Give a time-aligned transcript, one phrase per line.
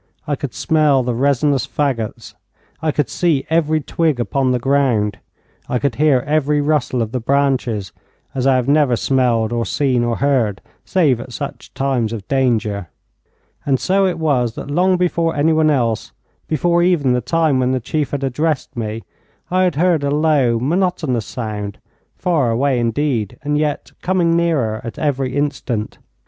[0.25, 2.33] I could smell the resinous fagots,
[2.81, 5.19] I could see every twig upon the ground,
[5.69, 7.91] I could hear every rustle of the branches,
[8.33, 12.87] as I have never smelled or seen or heard save at such times of danger.
[13.63, 16.13] And so it was that long before anyone else,
[16.47, 19.03] before even the time when the chief had addressed me,
[19.51, 21.77] I had heard a low, monotonous sound,
[22.15, 25.99] far away indeed, and yet coming nearer at every instant.